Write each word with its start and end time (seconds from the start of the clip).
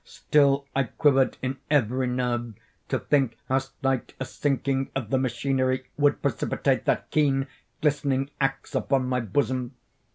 Still 0.03 0.65
I 0.75 0.85
quivered 0.85 1.37
in 1.43 1.59
every 1.69 2.07
nerve 2.07 2.55
to 2.89 2.97
think 2.97 3.37
how 3.47 3.59
slight 3.59 4.15
a 4.19 4.25
sinking 4.25 4.89
of 4.95 5.11
the 5.11 5.19
machinery 5.19 5.83
would 5.95 6.23
precipitate 6.23 6.85
that 6.85 7.11
keen, 7.11 7.45
glistening 7.81 8.31
axe 8.39 8.73
upon 8.73 9.05
my 9.07 9.19
bosom. 9.19 9.75